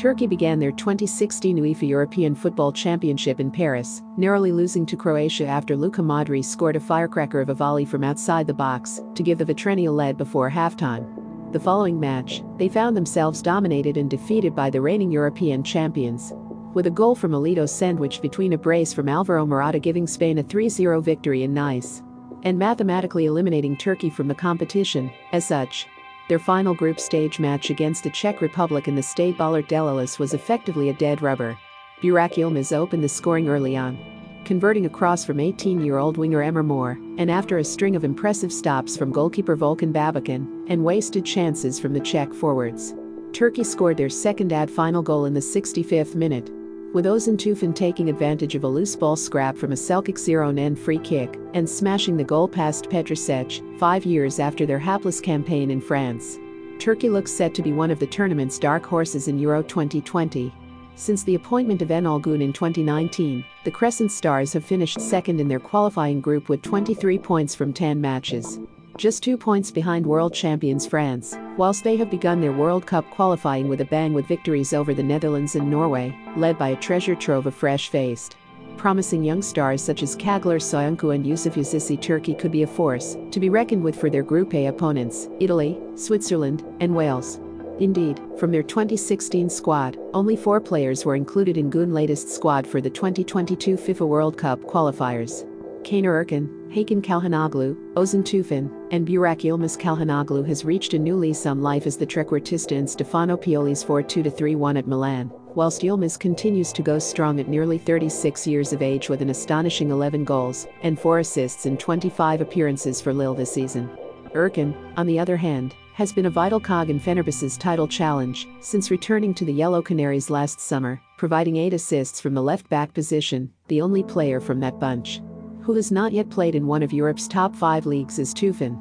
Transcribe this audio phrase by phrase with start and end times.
[0.00, 5.76] Turkey began their 2016 UEFA European Football Championship in Paris, narrowly losing to Croatia after
[5.76, 9.44] Luka Modric scored a firecracker of a volley from outside the box to give the
[9.44, 11.52] Vatreni a lead before halftime.
[11.52, 16.32] The following match, they found themselves dominated and defeated by the reigning European champions.
[16.72, 20.42] With a goal from Nolito sandwiched between a brace from Alvaro Morata giving Spain a
[20.42, 22.02] 3-0 victory in Nice.
[22.44, 25.86] And mathematically eliminating Turkey from the competition, as such,
[26.30, 29.82] their final group stage match against the Czech Republic in the Stade Bollaert de
[30.20, 31.58] was effectively a dead rubber.
[32.00, 33.98] Burak Yilmaz opened the scoring early on,
[34.44, 38.96] converting a cross from 18-year-old winger Emre Mor, and after a string of impressive stops
[38.96, 42.94] from goalkeeper Volkan Babacan and wasted chances from the Czech forwards.
[43.32, 46.48] Turkey scored their second ad final goal in the 65th minute,
[46.92, 50.98] with Ozan Tufan taking advantage of a loose ball scrap from a Selçuk Cironen free
[50.98, 55.80] kick and smashing the goal past Petr Čech, five years after their hapless campaign in
[55.80, 56.38] France.
[56.80, 60.52] Turkey looks set to be one of the tournament's dark horses in Euro 2020.
[60.96, 65.48] Since the appointment of Enol Gün in 2019, the Crescent Stars have finished second in
[65.48, 68.58] their qualifying group with 23 points from 10 matches
[68.96, 73.68] just two points behind world champions France, whilst they have begun their World Cup qualifying
[73.68, 77.46] with a bang with victories over the Netherlands and Norway, led by a treasure trove
[77.46, 78.36] of fresh-faced.
[78.76, 83.16] Promising young stars such as Çağlar Söyüncü and Yusuf Yazıcı Turkey could be a force
[83.30, 87.40] to be reckoned with for their Group A opponents, Italy, Switzerland, and Wales.
[87.80, 92.80] Indeed, from their 2016 squad, only four players were included in Gün's latest squad for
[92.82, 95.49] the 2022 FIFA World Cup qualifiers.
[95.82, 101.46] Caner Erkin, Hakan Calhanoglu, Ozan Tufan, and Burak Yilmaz Calhanoglu has reached a new lease
[101.46, 106.82] on life as the trequartista in Stefano Pioli's 4-2-3-1 at Milan, whilst Yilmaz continues to
[106.82, 111.18] go strong at nearly 36 years of age with an astonishing 11 goals and 4
[111.20, 113.90] assists in 25 appearances for Lille this season.
[114.34, 118.90] Erkin, on the other hand, has been a vital cog in Fenerbahce's title challenge since
[118.90, 123.82] returning to the Yellow Canaries last summer, providing 8 assists from the left-back position, the
[123.82, 125.20] only player from that bunch
[125.70, 128.76] who has not yet played in one of Europe's top five leagues is Tufan.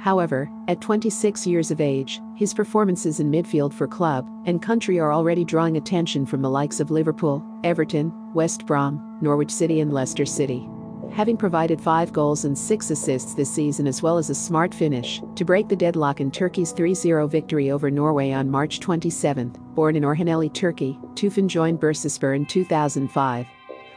[0.00, 5.12] However, at 26 years of age, his performances in midfield for club and country are
[5.12, 10.26] already drawing attention from the likes of Liverpool, Everton, West Brom, Norwich City, and Leicester
[10.26, 10.68] City.
[11.12, 15.22] Having provided five goals and six assists this season, as well as a smart finish
[15.36, 19.94] to break the deadlock in Turkey's 3 0 victory over Norway on March 27, born
[19.94, 23.46] in Orhaneli, Turkey, Tufan joined Bursaspor in 2005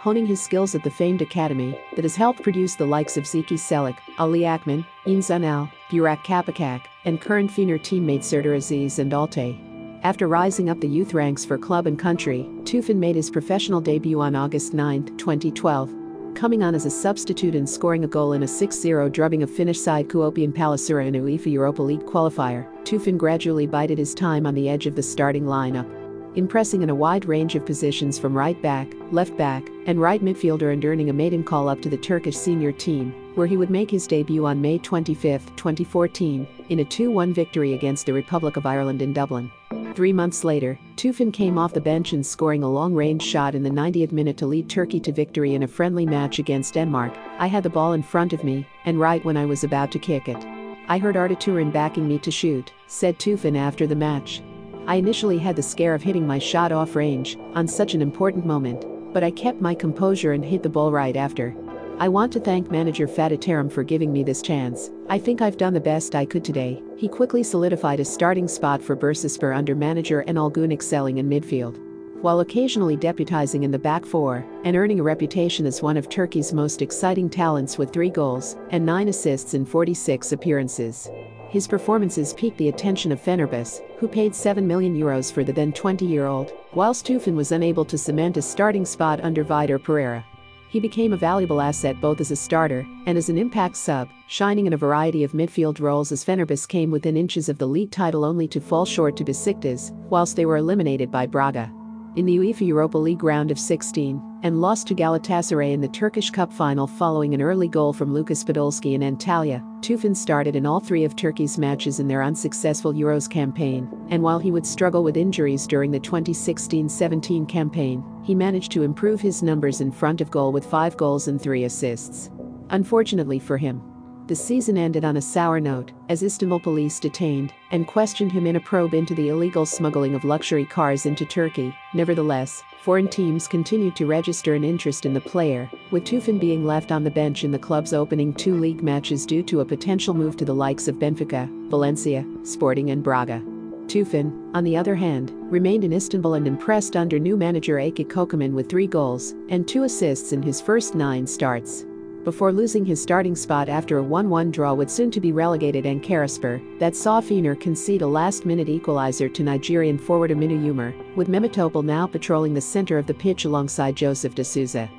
[0.05, 3.57] honing his skills at the famed academy that has helped produce the likes of Zeki
[3.57, 9.57] Çelik, Ali Akman, İnsan Al, Burak Kapacak, and current Fener teammate Serdar Aziz and Altay.
[10.03, 14.21] After rising up the youth ranks for club and country, Tufan made his professional debut
[14.21, 15.91] on August 9, 2012,
[16.35, 19.79] coming on as a substitute and scoring a goal in a 6-0 drubbing of Finnish
[19.79, 22.67] side Kuopion Palloseura in UEFA Europa League qualifier.
[22.83, 25.94] Tufan gradually bided his time on the edge of the starting lineup
[26.35, 30.73] impressing in a wide range of positions from right back, left back, and right midfielder
[30.73, 33.89] and earning a maiden call up to the Turkish senior team, where he would make
[33.89, 39.01] his debut on May 25, 2014, in a 2-1 victory against the Republic of Ireland
[39.01, 39.51] in Dublin.
[39.95, 43.69] Three months later, Tufan came off the bench and scoring a long-range shot in the
[43.69, 47.13] 90th minute to lead Turkey to victory in a friendly match against Denmark.
[47.39, 49.99] I had the ball in front of me, and right when I was about to
[49.99, 50.45] kick it.
[50.87, 51.35] I heard Arda
[51.71, 54.41] backing me to shoot, said Tufan after the match.
[54.87, 58.45] I initially had the scare of hitting my shot off range on such an important
[58.45, 61.55] moment, but I kept my composure and hit the ball right after.
[61.97, 64.91] I want to thank manager Fatih Terim for giving me this chance.
[65.09, 66.83] I think I've done the best I could today.
[66.97, 71.79] He quickly solidified a starting spot for Bursaspor under manager Enol Gün excelling in midfield.
[72.21, 76.53] While occasionally deputizing in the back four and earning a reputation as one of Turkey's
[76.53, 81.09] most exciting talents with three goals and nine assists in 46 appearances.
[81.55, 85.71] His performances piqued the attention of Fenerbahce, who paid 7 million euros for the then
[85.71, 90.25] 20-year-old, whilst Tufan was unable to cement a starting spot under Vitor Pereira.
[90.67, 94.65] He became a valuable asset both as a starter and as an impact sub, shining
[94.65, 98.25] in a variety of midfield roles as Fenerbahce came within inches of the league title
[98.25, 101.71] only to fall short to Besiktas, whilst they were eliminated by Braga
[102.15, 106.29] in the UEFA Europa League round of 16 and lost to Galatasaray in the Turkish
[106.29, 109.61] Cup final following an early goal from Lucas Podolski in Antalya.
[109.81, 114.39] Tufan started in all three of Turkey's matches in their unsuccessful Euros campaign, and while
[114.39, 119.81] he would struggle with injuries during the 2016-17 campaign, he managed to improve his numbers
[119.81, 122.29] in front of goal with 5 goals and 3 assists.
[122.69, 123.81] Unfortunately for him,
[124.27, 128.55] the season ended on a sour note as Istanbul police detained and questioned him in
[128.55, 131.75] a probe into the illegal smuggling of luxury cars into Turkey.
[131.93, 136.91] Nevertheless, foreign teams continued to register an interest in the player, with Tufan being left
[136.91, 140.37] on the bench in the club's opening two league matches due to a potential move
[140.37, 143.43] to the likes of Benfica, Valencia, Sporting, and Braga.
[143.85, 148.53] Tufan, on the other hand, remained in Istanbul and impressed under new manager Aykut Kocaman
[148.53, 151.85] with three goals and two assists in his first nine starts.
[152.25, 157.21] Before losing his starting spot after a 1-1 draw with soon-to-be relegated Ankaraspor, that saw
[157.21, 162.55] Fener concede a last-minute equalizer to Nigerian forward Aminu Umar, with Mehmet Topal now patrolling
[162.55, 164.89] the center of the pitch alongside Josef de Souza.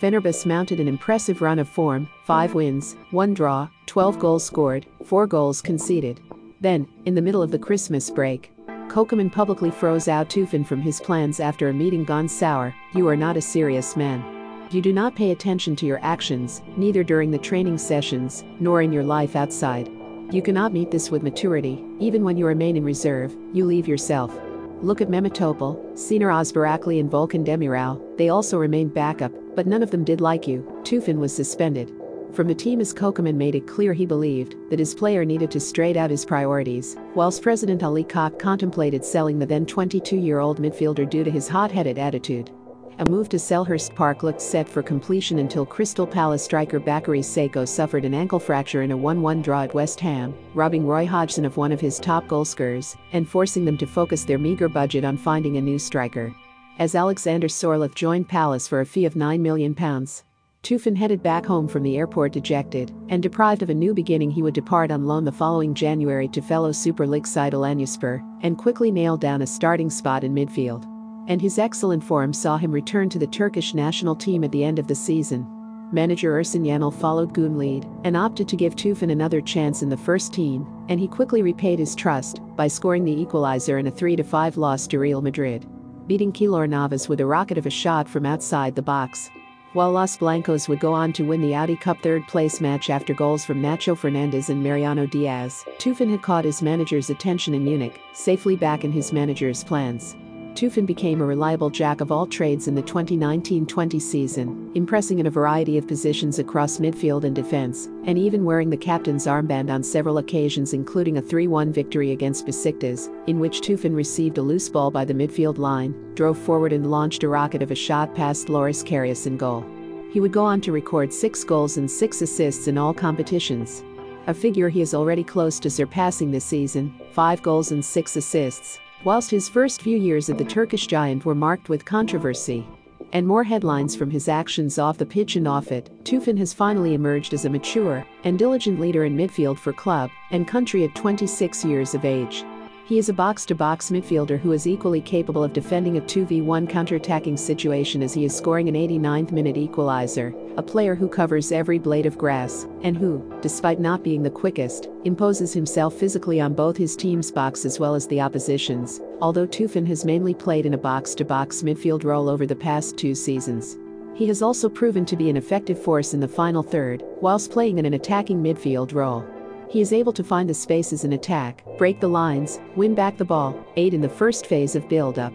[0.00, 5.26] Fenerbahce mounted an impressive run of form, 5 wins, 1 draw, 12 goals scored, 4
[5.26, 6.20] goals conceded.
[6.60, 8.52] Then, in the middle of the Christmas break,
[8.86, 12.72] Kocaman publicly froze out Tufan from his plans after a meeting gone sour.
[12.94, 14.35] You are not a serious man.
[14.72, 18.92] You do not pay attention to your actions, neither during the training sessions, nor in
[18.92, 19.88] your life outside.
[20.32, 24.36] You cannot meet this with maturity, even when you remain in reserve, you leave yourself.
[24.82, 29.92] Look at Memitopol, Şener Özbayraklı and Volkan Demirel, they also remained backup, but none of
[29.92, 30.64] them did like you.
[30.82, 31.92] Tufan was suspended.
[32.32, 35.60] From the team as Kocaman made it clear he believed that his player needed to
[35.60, 41.22] straight out his priorities, whilst President Ali Koç contemplated selling the then 22-year-old midfielder due
[41.22, 42.50] to his hot-headed attitude.
[42.98, 47.66] A move to Selhurst Park looked set for completion until Crystal Palace striker Bakary Sako
[47.66, 51.58] suffered an ankle fracture in a 1-1 draw at West Ham, robbing Roy Hodgson of
[51.58, 55.58] one of his top goalscorers and forcing them to focus their meager budget on finding
[55.58, 56.34] a new striker.
[56.78, 61.68] As Alexander Sorloth joined Palace for a fee of £9 million, Tufan headed back home
[61.68, 65.26] from the airport dejected and deprived of a new beginning he would depart on loan
[65.26, 69.90] the following January to fellow Super League side Alanyaspor and quickly nailed down a starting
[69.90, 70.90] spot in midfield
[71.28, 74.78] and his excellent form saw him return to the Turkish national team at the end
[74.78, 75.46] of the season.
[75.92, 79.96] Manager Ersun Yanal followed Goon lead and opted to give Tufan another chance in the
[79.96, 84.56] first team, and he quickly repaid his trust by scoring the equalizer in a 3-5
[84.56, 85.64] loss to Real Madrid,
[86.08, 89.30] beating Keylor Navas with a rocket of a shot from outside the box.
[89.74, 93.14] While Los Blancos would go on to win the Audi Cup third place match after
[93.14, 98.00] goals from Nacho Fernandez and Mariano Diaz, Tufan had caught his manager's attention in Munich,
[98.12, 100.16] safely back in his manager's plans.
[100.56, 105.30] Tufan became a reliable jack of all trades in the 2019-20 season, impressing in a
[105.30, 110.16] variety of positions across midfield and defense, and even wearing the captain's armband on several
[110.16, 115.04] occasions including a 3-1 victory against Besiktas, in which Tufan received a loose ball by
[115.04, 119.26] the midfield line, drove forward and launched a rocket of a shot past Loris Karius
[119.26, 119.62] in goal.
[120.10, 123.84] He would go on to record 6 goals and 6 assists in all competitions.
[124.26, 128.80] A figure he is already close to surpassing this season, 5 goals and 6 assists.
[129.06, 132.66] Whilst his first few years at the Turkish giant were marked with controversy
[133.12, 136.92] and more headlines from his actions off the pitch and off it, Tufan has finally
[136.92, 141.64] emerged as a mature and diligent leader in midfield for club and country at 26
[141.64, 142.44] years of age.
[142.86, 148.00] He is a box-to-box midfielder who is equally capable of defending a 2v1 counter-attacking situation
[148.00, 152.16] as he is scoring an 89th minute equalizer, a player who covers every blade of
[152.16, 157.32] grass, and who, despite not being the quickest, imposes himself physically on both his team's
[157.32, 162.04] box as well as the opposition's, although Tufan has mainly played in a box-to-box midfield
[162.04, 163.76] role over the past two seasons.
[164.14, 167.78] He has also proven to be an effective force in the final third, whilst playing
[167.78, 169.24] in an attacking midfield role.
[169.68, 173.24] He is able to find the spaces in attack, break the lines, win back the
[173.24, 175.32] ball, aid in the first phase of build-up,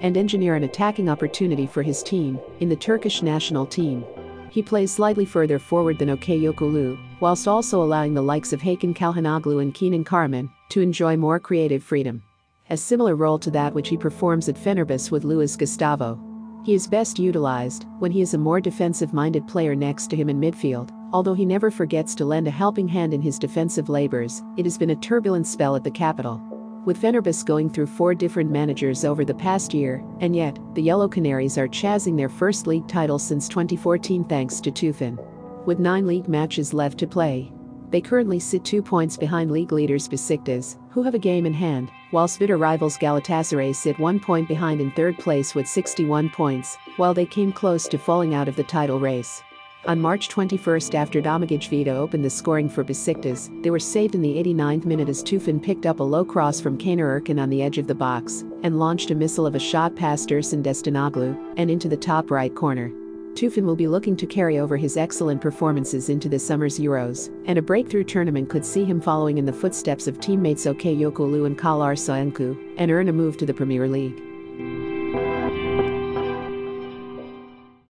[0.00, 4.04] and engineer an attacking opportunity for his team in the Turkish national team.
[4.50, 8.94] He plays slightly further forward than Okay Yokuşlu, whilst also allowing the likes of Hakan
[8.94, 12.22] Calhanoglu and Kenan Karaman to enjoy more creative freedom.
[12.70, 16.18] A similar role to that which he performs at Fenerbahce with Luis Gustavo.
[16.64, 20.40] He is best utilized when he is a more defensive-minded player next to him in
[20.40, 24.66] midfield, although he never forgets to lend a helping hand in his defensive labors, it
[24.66, 26.42] has been a turbulent spell at the capital.
[26.84, 31.08] With Fenerbahce going through four different managers over the past year, and yet, the Yellow
[31.08, 35.16] Canaries are chasing their first league title since 2014 thanks to Tufan.
[35.64, 37.52] With nine league matches left to play,
[37.90, 41.92] they currently sit two points behind league leaders Besiktas, who have a game in hand,
[42.10, 47.14] whilst bitter rivals Galatasaray sit one point behind in third place with 61 points, while
[47.14, 49.44] they came close to falling out of the title race.
[49.86, 54.34] On March 21 after Domagoj opened the scoring for Besiktas, they were saved in the
[54.42, 57.76] 89th minute as Tufan picked up a low cross from Caner Erkin on the edge
[57.76, 61.86] of the box and launched a missile of a shot past Ersin Destanoğlu and into
[61.86, 62.88] the top right corner.
[63.34, 67.58] Tufan will be looking to carry over his excellent performances into the summer's Euros, and
[67.58, 71.58] a breakthrough tournament could see him following in the footsteps of teammates Okay Yokuşlu and
[71.58, 74.18] Çağlar Söyüncü and earn a move to the Premier League.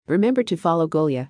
[0.07, 1.29] Remember to follow Golia